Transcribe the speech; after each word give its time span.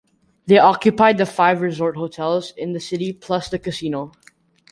They 0.47 0.57
occupied 0.57 1.19
the 1.19 1.27
five 1.27 1.61
resort 1.61 1.95
hotels 1.95 2.53
in 2.57 2.73
the 2.73 2.79
city 2.79 3.13
plus 3.13 3.49
the 3.49 3.59
casino. 3.59 4.13